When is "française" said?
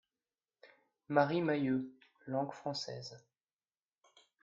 2.53-3.23